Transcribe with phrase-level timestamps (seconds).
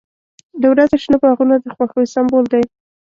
[0.61, 2.63] •د ورځې شنه باغونه د خوښۍ سمبول دی.